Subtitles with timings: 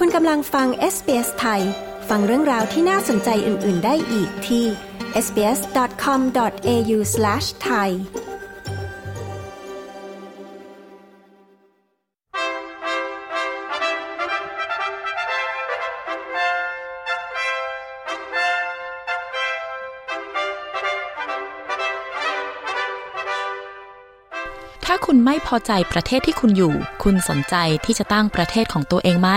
[0.00, 1.62] คุณกำลังฟัง SBS ไทย
[2.08, 4.64] ฟังเรื่องราวที่น่าสนใจอื่น ๆ ได้อีกที่
[5.24, 7.90] sbs.com.au/thai
[24.84, 27.54] ถ้าคุณไม่พอใจประเทศที่คุณอยู่ คุณสนใจ
[27.84, 29.30] ที่จะตั้งประเทศของตัวเองไหม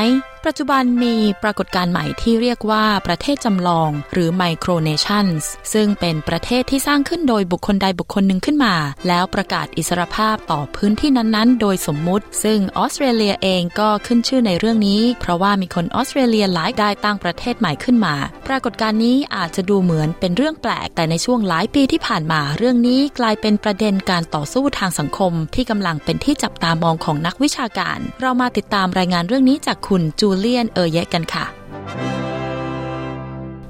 [0.47, 5.43] ปัจจุบันมีปรากฏการณ์ใหม่ที่เรียกว่าประเทศจำลอง หรือ micronations
[5.73, 8.75] ซึ่งเป็นประเทศที่สร้างขึ้นโดยบุคคลใดบุคคลหนึ่งขึ้นมา
[9.07, 18.15] แล้วประกาศอิสรภาพต่อพื้นที่นั้นๆ โดยสมมุติ ซึ่งออสเตรเลียเองก็ขึ้นชื่อในเรื่องนี้ เพราะว่ามีคนออสเตรเลียหลายได้ตั้งประเทศใหม่ขึ้นมา
[18.47, 31.58] ปรากฏการณ์นี้อาจจะดูเหมือนเป็นเรื่องแปลก แต่ในช่วงหลายปีที่ผ่านมาเรื่องนี้กลายเป็นประเด็นการต่อสู้ทางสังคม ที่กำลังเป็นที่จับตามองของนักวิชาการ เรามาติดตามรายงานเรื่องนี้จากคุณจููเลียนเอเยกันค่ะ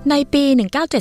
[0.08, 0.46] ในปี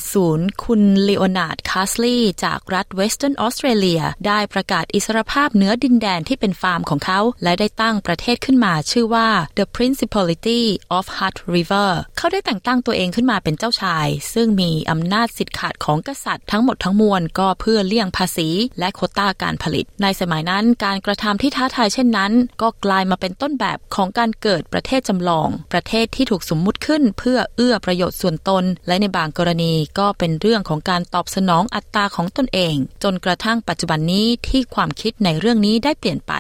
[0.05, 10.63] 1970 คุณเลโอนาร์ด คาสลี จากรัฐเวสเทิร์นออสเตรเลีย ได้ประกาศอิสรภาพเหนือดินแดนที่เป็นฟาร์มของเขา และได้ตั้งประเทศขึ้นมาชื่อว่า The Principality
[10.97, 22.33] of Hutt River เขาได้แต่งตั้งตัวเองขึ้นมาเป็นเจ้าชาย ซึ่งมีอำนาจสิทธิ์ขาดของกษัตริย์ทั้งหมดทั้งมวลก็เพื่อเลี่ยงภาษี และโควต้าการผลิต ในสมัยนั้นการกระทำที่ท้าทายเช่นนั้น
[22.63, 36.35] ก็กลายมาเป็นต้นแบบของการเกิดประเทศจำลอง ประเทศที่ถูกสมมุติขึ้นเพื่อเอื้อประโยชน์ส่วนตนและในบางกรณีก็เป็นเรื่องของการตอบสนองอัตตาของตนเอง จนกระทั่งปัจจุบันนี้ที่ความคิดในเรื่องนี้ได้เปลี่ยนไป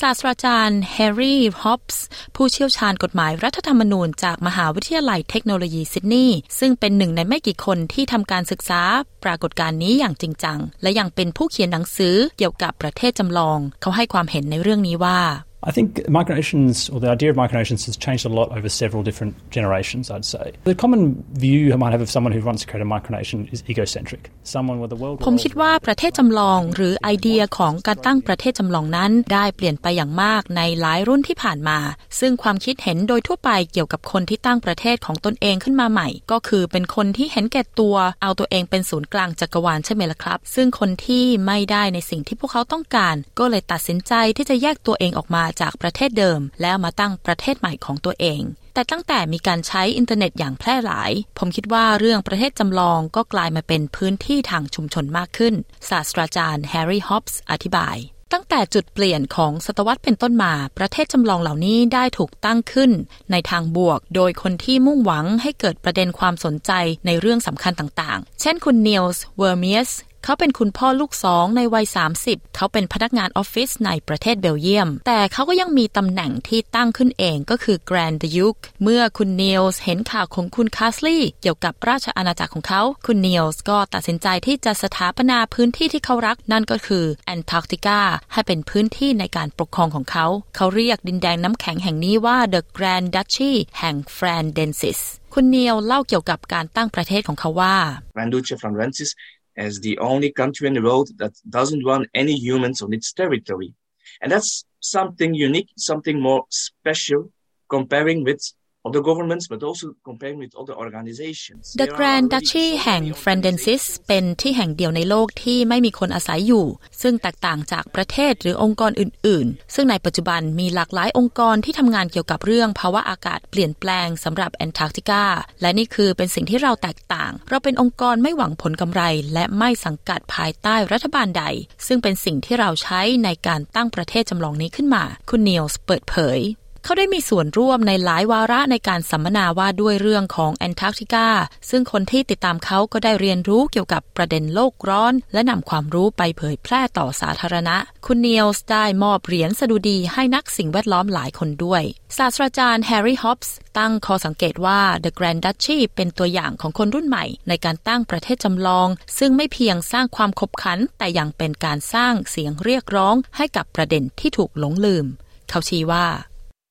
[0.00, 2.04] ศาสตราจารย์แฮร์รี่ ฮอบส์
[2.36, 8.82] ผู้เชี่ยวชาญกฎหมายรัฐธรรมนูญจากมหาวิทยาลัยเทคโนโลยีซิดนีย์ ซึ่งเป็นหนึ่งในไม่กี่คนที่ทำการศึกษา
[9.24, 15.20] ปรากฏการณ์นี้อย่างจริงจัง และยังเป็นผู้เขียนหนังสือเกี่ยวกับประเทศจำลอง เขาให้ความเห็นในเรื่องนี้ว่า
[15.64, 19.34] I think micronations, or the idea of micronations, has changed a lot over several different
[19.56, 20.52] generations, I'd say.
[20.64, 21.02] The common
[21.44, 24.22] view you might have of someone who wants to create a micronation is egocentric.
[24.54, 31.78] Someone with a world ผมคิดว่าประเทศจำลองหรือไอเดียของการตั้งประเทศจำลองนั้น ได้เปลี่ยนไปอย่างมากในหลายรุ่นที่ผ่านมา
[32.20, 48.42] ซึ่งความคิดเห็นโดยทั่วไปเกี่ยวกับคนที่ตั้งประเทศของตนเองขึ้นมาใหม่ ก็คือเป็นคนที่เห็นแก่ตัว เอาตัวเองเป็นศูนย์กลางจักรวาลใช่ไหมล่ะครับ ซึ่งคนที่ไม่ได้ในสิ่งที่พวกเขาต้องการ ก็เลยตัดสินใจที่จะแยกตัวเองออกมาจากประเทศเดิม แล้วมาตั้งประเทศใหม่ของตัวเอง
[48.74, 55.54] แต่ตั้งแต่มีการใช้อินเทอร์เน็ตอย่างแพร่หลาย ผมคิดว่าเรื่องประเทศจำลองก็กลายมาเป็นพื้นที่ทางชุมชนมากขึ้น
[55.88, 57.96] ศาสตราจารย์แฮร์รี่ฮอปส์อธิบาย
[58.32, 62.90] ตั้งแต่จุดเปลี่ยนของศตวรรษเป็นต้นมา ประเทศจำลองเหล่านี้ได้ถูกตั้งขึ้น
[63.32, 66.72] ในทางบวก โดยคนที่มุ่งหวังให้เกิดประเด็นความสนใจ
[67.06, 69.90] ในเรื่องสำคัญต่างๆ เช่นคุณนิลส์เวอร์เมียส
[70.24, 71.86] เขาเป็นคุณพ่อลูกสองในวัย
[72.20, 88.00] 30 เขาเป็นพนักงานออฟฟิศในประเทศเบลเยียม แต่เขาก็ยังมีตำแหน่งที่ตั้งขึ้นเองก็คือ Grand Duke เมื่อคุณนิลส์เห็นข่าวของคุณคาสลีย์เกี่ยวกับราชอาณาจักรของเขา คุณนิลส์ก็ตัดสินใจที่จะสถาปนาพื้นที่ที่เขารักนั่นก็คือแอนตาร์กติกา
[88.32, 95.00] ให้เป็นพื้นที่ในการปกครองของเขา เขาเรียกดินแดนน้ำแข็งแห่งนี้ว่า The Grand Duchy แห่ง Frandensis
[95.36, 97.76] คุณเนียลเล่าเกี่ยวกับการตั้งประเทศของเขาว่า
[98.16, 99.10] Grand Duchy of Frandensis
[99.56, 103.74] as the only country in the world that doesn't want any humans on its territory.
[104.20, 107.30] And that's something unique, something more special
[107.68, 108.42] comparing with
[108.84, 111.62] other governments, but also comparing with other organizations.
[111.82, 116.66] The Grand Duchy แห่ง Frandensis เป็นที่แห่งเดียวในโลกที่ไม่มีคนอาศัยอยู่
[117.02, 125.24] ซึ่งแตกต่างจากประเทศหรือองค์กรอื่น ๆ ซึ่งในปัจจุบันมีหลากหลายองค์กรที่ทำงานเกี่ยวกับเรื่องภาวะอากาศเปลี่ยนแปลงสำหรับแอนตาร์กติกา
[125.60, 129.02] และนี่คือเป็นสิ่งที่เราแตกต่าง เราเป็นองค์กรไม่หวังผลกำไร
[129.34, 131.44] และไม่สังกัดภายใต้รัฐบาลใด
[131.86, 136.40] ซึ่งเป็นสิ่งที่เราใช้ในการตั้งประเทศจำลองนี้ขึ้นมา คุณนิลส์เปิดเผย
[136.84, 141.28] เขาได้มีส่วนร่วมในหลายวาระในการสัมมนาว่าด้วยเรื่องของแอนตาร์กติกา
[141.70, 147.76] ซึ่งคนที่ติดตามเขาก็ได้เรียนรู้เกี่ยวกับประเด็นโลกร้อน และนำความรู้ไปเผยแพร่ต่อสาธารณะ
[148.06, 151.82] คุณเนียลส์ได้มอบเหรียญสดุดีให้นักสิ่งแวดล้อมหลายคนด้วย
[152.18, 158.88] ศาสตราจารย์แฮร์รี่ฮอปส์ตั้งข้อสังเกตว่า The Grand Duchy เป็นตัวอย่างของคนรุ่นใหม่ ในการตั้งประเทศจำลอง
[159.18, 165.06] ซึ่งไม่เพียงสร้างความขบขัน แต่ยังเป็นการสร้างเสียงเรียกร้องให้กับประเด็นที่ถูกหลงลืม
[165.50, 166.06] เขาชี้ว่า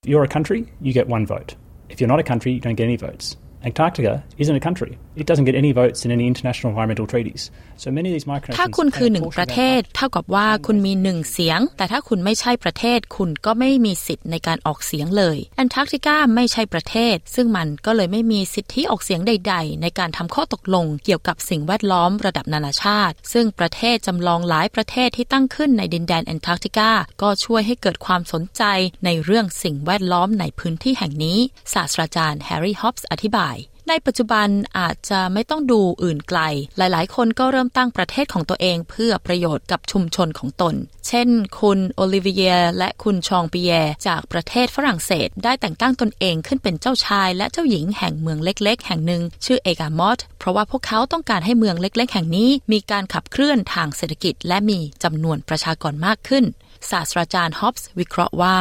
[0.04, 1.54] If you're a country, you get one vote.
[1.88, 3.38] If you're not a country, you don't get any votes.
[3.64, 4.98] Antarctica isn't a country.
[5.16, 7.52] It doesn't get any votes in any international environmental treaties.
[7.84, 26.92] So many of these micronations ถ้าคุณคือหนึ่งประเทศ เท่ากับว่าคุณมีหนึ่งเสียง แต่ถ้าคุณไม่ใช่ประเทศ คุณก็ไม่มีสิทธิ์ในการออกเสียงเลยแอนตาร์กติกาไม่ใช่ประเทศ ซึ่งมันก็เลยไม่มีสิทธิออกเสียงใด ๆ ในการทำข้อตกลง เกี่ยวกับสิ่งแวดล้อมระดับนานาชาติ ซึ่งประเทศจำลองหลายประเทศที่ตั้งขึ้นในดินแดนแอนตาร์กติกา
[27.22, 28.64] ก็ช่วยให้เกิดความสนใจ
[29.06, 31.38] ในเรื่องสิ่งแวดล้อมในพื้นที่แห่งนี้
[31.74, 33.56] ศาสตราจารย์แฮร์รี่ฮอปส์อธิบาย
[33.92, 34.48] ในปัจจุบัน
[34.80, 36.40] อาจจะไม่ต้องดูอื่นไกล
[36.78, 40.76] หลายๆ คนก็เริ่มตั้งประเทศของตัวเองเพื่อประโยชน์กับชุมชนของตน
[41.08, 41.28] เช่น
[41.60, 43.72] คุณโอลิเวียและคุณชองปีแย
[44.08, 56.46] จากประเทศฝรั่งเศส ได้แต่งตั้งตนเองขึ้นเป็นเจ้าชาย และเจ้าหญิงแห่งเมืองเล็ก ๆ แห่งหนึ่ง ชื่อเอกามอตเพราะว่าพวกเขาต้องการให้เมืองเล็ก ๆ แห่งนี้ มีการขับเคลื่อนทางเศรษฐกิจ และมีจำนวนประชากรมากขึ้น
[56.90, 58.58] ศาสตราจารย์ฮอปส์วิเคราะห์ว่า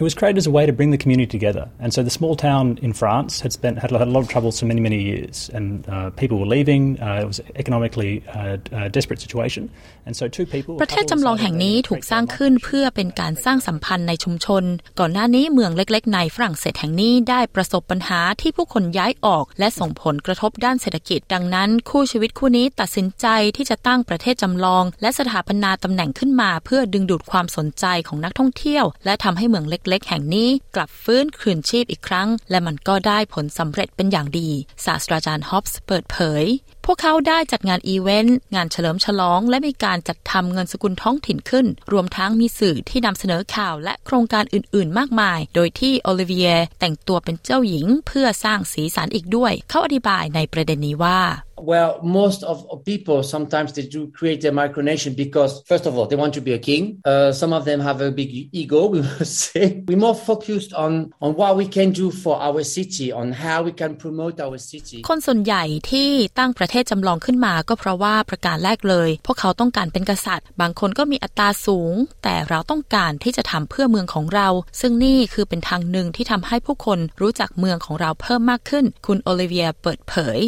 [0.00, 1.64] It was created as a way to bring the community together.
[1.80, 4.60] And so the small town in France had spent had, had a lot of troubles
[4.60, 5.50] for many, many years.
[5.52, 6.82] And uh, people were leaving.
[7.00, 9.62] Uh, it was an economically uh, a desperate situation.
[10.06, 10.72] And so two people...
[10.82, 14.64] ประเทศจำลองแห่งนี้ถูกสร้างขึ้นเพื่อเป็นการสร้างสัมพันธ์ในชุมชน
[14.98, 34.48] ก่อนหน้านี้เมืองเล็ก ๆ ในฝรั่งเศสแห่งนี้ได้ประสบปัญหาที่ผู้คนย้ายออก และส่งผลกระทบด้านเศรษฐกิจ ดังนั้น คู่ชีวิตคู่นี้ตัดสินใจที่จะตั้งประเทศจำลอง และสถาปนาตำแหน่งขึ้นมา เพื่อดึงดูดความสนใจของนักท่องเที่ยว และทำให้เมืองเล็กๆแห่งนี้กลับฟื้นคืนชีพอีกครั้ง และมันก็ได้ผลสำเร็จเป็นอย่างดี
[34.84, 36.44] ศาสตราจารย์ฮอปส์เปิดเผย
[36.84, 51.20] พวกเขาได้จัดงานอีเวนต์ งานเฉลิมฉลอง และมีการจัดทำเงินสกุลท้องถิ่นขึ้น รวมทั้งมีสื่อที่นำเสนอข่าวและโครงการอื่น ๆ มากมาย โดยที่โอลิเวียแต่งตัวเป็นเจ้าหญิงเพื่อสร้างสีสันอีกด้วย เขาอธิบายในประเด็นนี้ว่า
[51.60, 56.16] Well, most of people sometimes they do create their micronation because, first of all, they
[56.16, 57.00] want to be a king.
[57.04, 59.84] Uh, some of them have a big ego, we must say.
[59.86, 63.72] We're more focused on, on what we can do for our city, on how we
[63.72, 64.98] can promote our city.
[65.08, 66.08] คนส่วนใหญ่ที่
[66.38, 74.48] ตั้งประเทศจำลองขึ้นมาก็เพราะว่าประการแรกเลย พวกเขาต้องการเป็นกษัตริย์ บางคนก็มีอัตราสูง แต่เราต้องการที่จะทำเพื่อเมืองของเรา
[74.80, 80.40] ซึ่งนี่คือเป็นทางหนึ่งที่ทำให้ผู้คนรู้จักเมืองของเราเพิ่มมากขึ้น คุณโอลิเวียเปิดเผย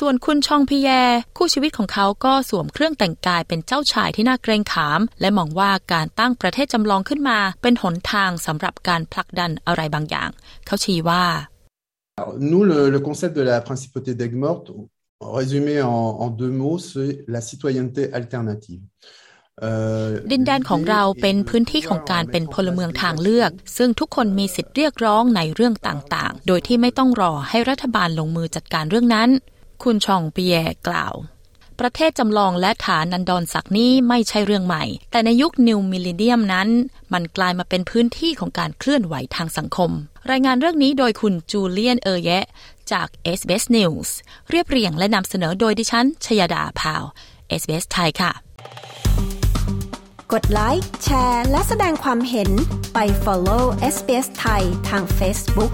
[0.00, 0.88] ส่วนคุณชองพีแย
[1.36, 10.30] คู่ชีวิตของเขาก็สวมเครื่องแต่งกายเป็นเจ้าชายที่น่าเกรงขาม และมองว่าการตั้งประเทศจำลองขึ้นมา เป็นหนทางสำหรับการผลักดันอะไรบางอย่าง
[10.66, 11.24] เขาชี้ว่า
[12.50, 14.68] Nous, le, le concept de la principauté d'Aigues-Mortes,
[15.38, 18.82] résumé en, en deux mots, c'est la citoyenneté alternative.
[20.32, 29.30] ดินแดนของเราเป็นพื้นที่ของการเป็นพลเมืองทางเลือก ซึ่งทุกคนมีสิทธิ์เรียกร้องในเรื่องต่างๆ โดยที่ไม่ต้องรอให้รัฐบาลลงมือจัดการเรื่องนั้น
[29.82, 30.58] คุณชองเปีย
[30.88, 31.14] กล่าว
[31.80, 36.68] ประเทศจำลองและฐานนันดรศักนี้ไม่ใช่เรื่องใหม่ แต่ในยุค New Millennium นั้น
[37.12, 39.90] มันกลายมาเป็นพื้นที่ของการเคลื่อนไหวทางสังคม
[40.30, 42.46] รายงานเรื่องนี้โดยคุณจูเลียนเอเยะ
[42.92, 43.08] จาก
[43.38, 44.08] SBS News
[44.50, 47.04] เรียบเรียงและนำเสนอโดยดิฉัน ชยดาพาว
[47.60, 48.32] SBS ไทยค่ะ
[50.32, 52.50] กดไลค์แชร์ และแสดงความเห็น
[52.94, 53.64] ไป follow
[53.94, 55.72] SBS ไทยทาง Facebook